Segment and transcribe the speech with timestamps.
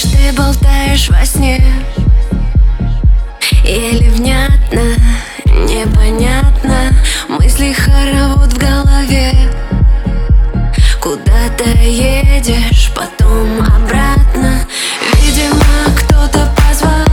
[0.00, 1.62] ты болтаешь во сне?
[3.62, 4.80] Еле внятно,
[5.44, 6.94] непонятно?
[7.28, 9.34] Мысли хоровод в голове.
[10.98, 14.66] Куда ты едешь, потом обратно.
[15.20, 17.06] Видимо, кто-то позвал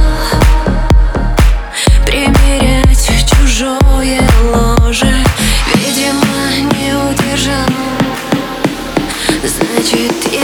[2.06, 4.22] Примерять чужое
[4.54, 5.14] ложе.
[5.76, 7.68] Видимо, не удержал.
[9.44, 10.39] Значит, я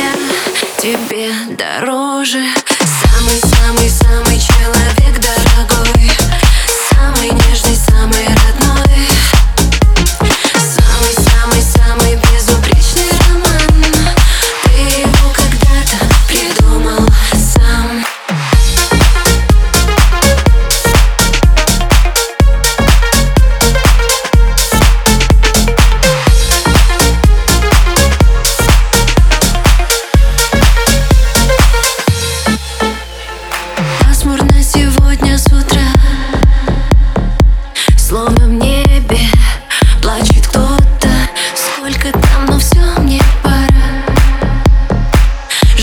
[0.85, 2.44] тебе дороже.
[3.02, 4.39] Самый-самый-самый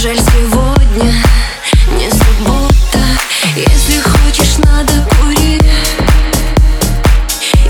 [0.03, 1.12] Жаль сегодня
[1.97, 2.98] не суббота.
[3.55, 5.61] Если хочешь, надо кури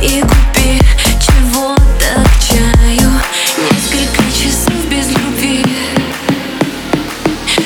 [0.01, 0.81] И купи
[1.21, 3.11] чего-то к чаю.
[3.59, 5.63] Несколько часов без любви.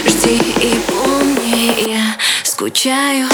[0.04, 3.28] Жди и помни, я скучаю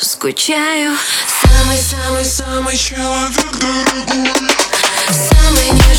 [0.00, 0.96] скучаю.
[1.26, 4.32] Самый-самый-самый Человек дорогой.
[5.10, 5.97] Самый нежный,